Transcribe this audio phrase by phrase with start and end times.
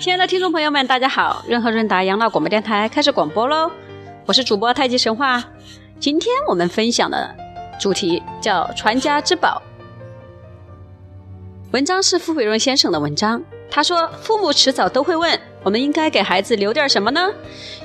[0.00, 1.44] 亲爱的听众朋友们，大家好！
[1.46, 3.70] 润和润达养老广播电台开始广播喽，
[4.24, 5.44] 我是主播太极神话。
[5.98, 7.36] 今天我们分享的
[7.78, 9.60] 主题叫“传家之宝”。
[11.72, 17.30] 文章是傅伟荣先生的文章，他说：“父母迟早都会问，我们应该给孩子留点什么呢？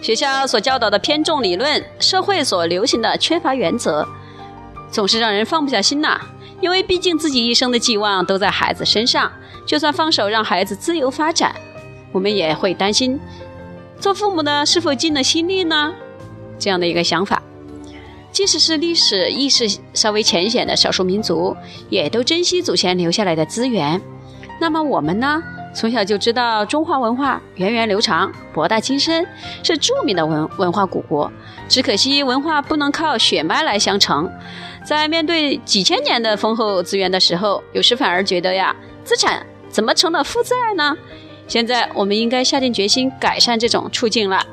[0.01, 4.07] 学校所教导的偏重理论，社会所流行的缺乏原则，
[4.89, 6.17] 总是让人放不下心呐。
[6.61, 9.29] 因为毕竟自己一生的寄望都在孩子身上，
[9.65, 11.53] 就算放手让孩子自由发展。”
[12.15, 13.19] 我们也会担心，
[13.99, 15.93] 做父母的是否尽了心力呢？
[16.57, 17.43] 这样的一个想法。
[18.31, 21.53] 即使是历史意识稍微浅显的少数民族，
[21.89, 24.01] 也都珍惜祖先留下来的资源。
[24.61, 25.43] 那么我们呢？
[25.73, 29.27] 从小就知道中华文化源远流长、博大精深，
[29.61, 31.29] 是著名的文文化古国。
[31.67, 34.31] 只可惜文化不能靠血脉来相承，
[34.85, 40.95] 在面对几千年的丰厚资源的时候，有时反而觉得呀，资产怎么成了负债呢？
[41.47, 44.45] 现在我们应该下定决心改善这种处境了。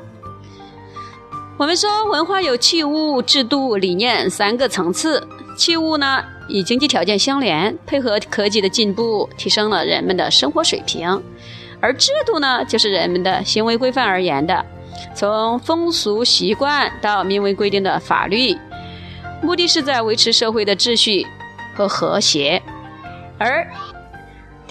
[1.57, 5.25] 我们说文化有器物、制度、理念三个层次。
[5.55, 11.21] 器物呢，与经济条件相连，配合科技的进步，提升了人们的生活水平；
[11.79, 14.65] 而制度呢，就是人们的行为规范而言的，
[15.13, 18.57] 从风俗习惯到明文规定的法律，
[19.43, 21.25] 目的是在维持社会的秩序
[21.75, 22.59] 和和谐。
[23.37, 23.67] 而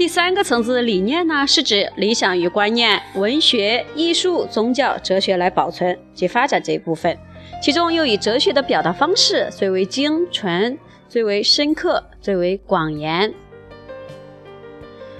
[0.03, 7.17] 第三个层次的理念呢，是指理想与观念、文学、艺术、宗教、哲学来保存及发展这一部分，
[7.63, 10.77] 其中又以哲学的表达方式最为精纯、
[11.09, 13.33] 最为深刻、最为广延。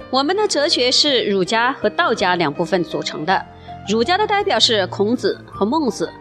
[0.09, 3.41] 我们的哲学是儒家和道家两部分组成的，
[3.87, 6.11] 儒家的代表是孔子和孟子，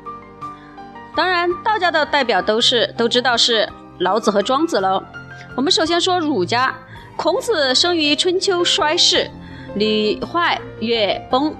[1.16, 5.02] 当然道家的代表都是都知道是老子和庄子喽。
[5.56, 6.72] 我们首先说儒家。
[7.16, 9.30] 孔子生于春秋衰世，
[9.74, 11.54] 礼坏乐崩，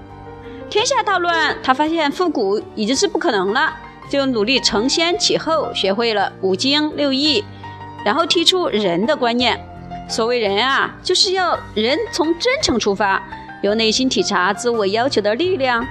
[0.69, 1.55] 天下大乱。
[1.63, 3.73] 他发现复古已经是不可能了，
[4.09, 7.43] 就努力承先启后，学会了五经六艺，
[8.03, 9.59] 然后提出仁的观念。
[10.09, 13.23] 所谓仁啊，就是要人从真诚出发，
[13.61, 15.87] 由内心体察自我要求的力量，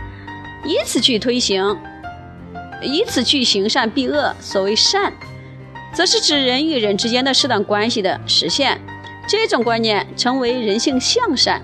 [0.64, 1.78] 以此去推行，
[2.82, 4.34] 以此去行善避恶。
[4.38, 5.12] 所谓善，
[5.94, 8.78] 则是指人与人之间的适当关系的实现。
[9.28, 11.62] 这种观念成为人性向善，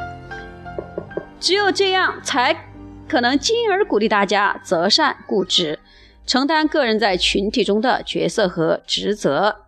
[1.40, 2.56] 只有这样才
[3.08, 5.78] 可能进而鼓励大家择善固执，
[6.26, 9.64] 承担个人在群体中的角色和职责。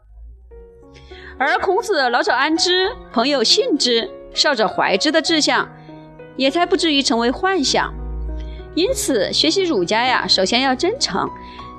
[1.39, 5.69] 而孔子老者安之，朋友信之，少者怀之的志向，
[6.37, 7.93] 也才不至于成为幻想。
[8.75, 11.29] 因此，学习儒家呀，首先要真诚。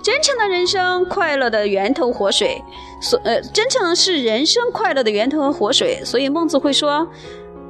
[0.04, 2.62] 真诚的人生，快乐的源头活水。
[3.02, 6.02] 所呃，真诚是人生快乐的源头和活水。
[6.04, 7.08] 所以孟子会说：“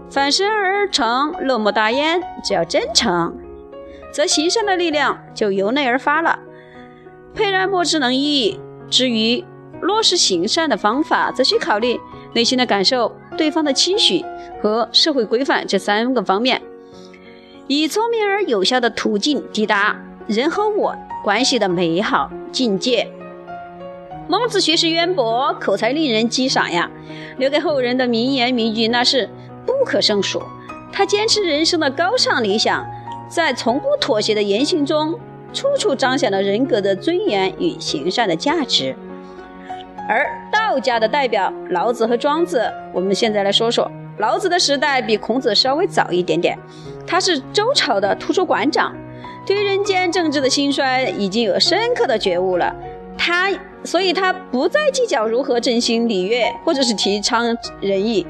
[0.09, 3.37] 反身而成，乐莫大焉。”只要真诚，
[4.13, 6.39] 则行善的力量就由内而发了。
[7.33, 8.59] 沛然莫之能易。
[8.89, 9.43] 至于
[9.81, 11.97] 落实行善的方法，则需考虑
[12.33, 14.21] 内心的感受、对方的期许
[14.61, 16.61] 和社会规范这三个方面，
[17.67, 20.93] 以聪明而有效的途径抵达人和我。
[21.23, 23.07] 关系的美好境界。
[24.27, 26.89] 孟子学识渊博，口才令人激赏呀，
[27.37, 29.29] 留给后人的名言名句那是
[29.65, 30.41] 不可胜数。
[30.91, 32.85] 他坚持人生的高尚理想，
[33.29, 35.19] 在从不妥协的言行中，
[35.53, 38.95] 处处彰显了人格的尊严与行善的价值。
[40.07, 46.57] 而道家的代表老子和庄子，我们现在来说说老子的时代比孔子稍微早一点点，
[47.05, 48.93] 他是周朝的图书馆长。
[49.53, 52.75] 对人间政治的兴衰已经有深刻的觉悟了，
[53.17, 53.49] 他
[53.83, 57.45] 所以他不再计较如何振兴礼乐，或者是提倡
[57.79, 58.25] 仁义，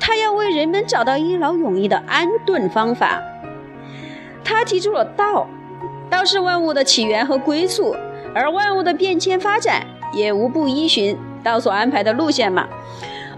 [0.00, 3.22] 他要为人们找到一劳永逸的安顿方法。
[4.44, 5.46] 他提出了道，
[6.10, 7.94] 道是万物的起源和归宿，
[8.34, 12.68] 而万物的变迁发展也无不依循道所安排的路线嘛。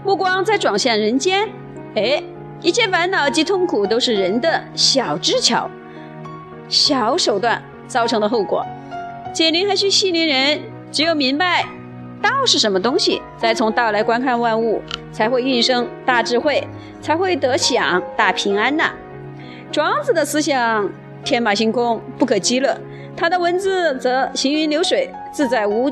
[0.03, 1.47] 目光再转向人间，
[1.95, 2.21] 哎，
[2.61, 5.69] 一切烦恼及痛苦都是人的小智巧。
[6.67, 8.65] 小手段造成的后果，
[9.33, 10.59] 解铃还需系铃人。
[10.91, 11.65] 只有明白
[12.21, 14.81] 道是什么东西，再从道来观看万物，
[15.11, 16.65] 才会孕生大智慧，
[17.01, 18.93] 才会得享大平安呐。
[19.71, 20.89] 庄子的思想
[21.23, 22.77] 天马行空，不可激乐，
[23.15, 25.91] 他的文字则行云流水，自在无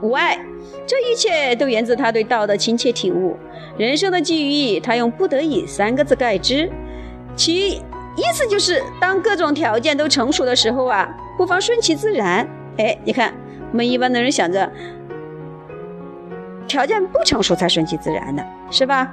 [0.00, 0.38] 无碍。
[0.86, 3.36] 这一切都源自他对道的亲切体悟。
[3.76, 6.70] 人生的际遇，他用“不得已”三个字概之，
[7.36, 7.82] 其。
[8.18, 12.44] 意思就是，当各种条件都成熟的时候啊，不妨顺其自然。
[12.76, 13.32] 哎，你看，
[13.70, 14.68] 我们一般的人想着，
[16.66, 19.08] 条件不成熟才顺其自然的，是吧？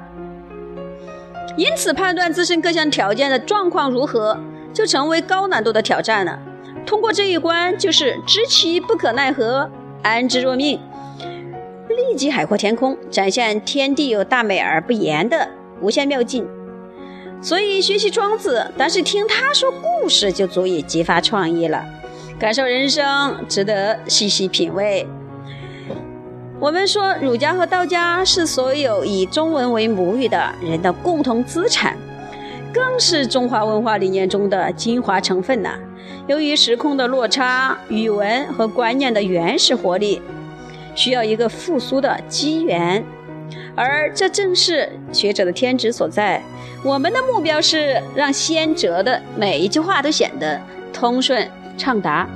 [1.55, 4.35] 因此，判断自身各项条件的状况如何，
[4.73, 6.39] 就成为高难度的挑战了。
[6.83, 9.69] 通过这一关，就是知其不可奈何，
[10.01, 10.79] 安之若命，
[11.87, 15.47] 立即海阔天空，展现天地有大美而不言的
[15.79, 16.47] 无限妙境。
[17.41, 21.85] 所以学习庄子，但是听他说故事就足以激发创意了，
[22.39, 25.05] 感受人生值得细细品味。
[26.59, 31.95] 我们说儒家和道家是所有以中文为母语的人的共同资产，
[32.73, 35.77] 更是中华文化理念中的精华成分呐。
[36.27, 40.19] 由于时空的落差，语文和观念的原始活力，
[40.95, 43.05] 需要一个复苏的机缘，
[43.75, 46.41] 而这正是学者的天职所在。
[46.83, 50.59] 我们的目标是让先哲的每一句话都显得
[50.93, 52.27] 通顺畅达。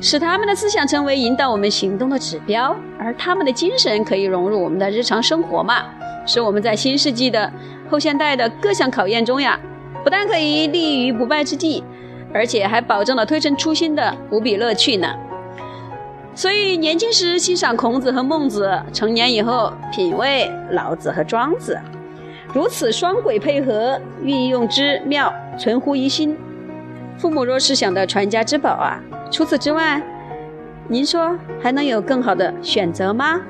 [0.00, 5.84] 使他们的思想成为引导我们行动的指标，而他们的精神可以融入我们的日常生活嘛？
[6.26, 7.50] 使我们在新世纪的
[7.90, 9.58] 后现代的各项考验中呀，
[10.02, 11.82] 不但可以立于不败之地，
[12.34, 15.14] 而且还保证了推陈出新的无比乐趣呢。
[16.34, 21.78] 所以年轻时欣赏孔子和孟子，成年以后品味老子和庄子，
[22.52, 26.36] 如此双轨配合，运用之妙，存乎一心。
[27.16, 29.00] 父母若是想的传家之宝啊！
[29.30, 30.02] 除此之外，
[30.88, 33.40] 您说还能有更好的选择吗？